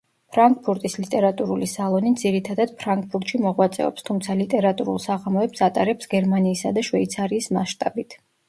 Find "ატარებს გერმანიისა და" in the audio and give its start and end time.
5.69-6.89